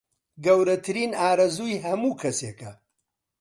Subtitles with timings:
[0.45, 2.71] گەورەترین ئارەزووی هەموو کەسێکە